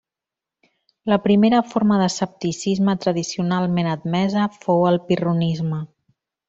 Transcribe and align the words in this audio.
La 1.13 1.19
primera 1.25 1.59
forma 1.73 1.99
d'escepticisme 2.03 2.97
tradicionalment 3.05 3.93
admesa 3.95 4.51
fou 4.67 4.91
el 4.95 5.03
pirronisme. 5.11 5.89